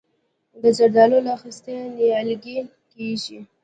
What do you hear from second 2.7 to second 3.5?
کیږي؟